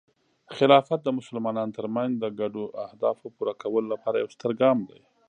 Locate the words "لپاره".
3.93-4.15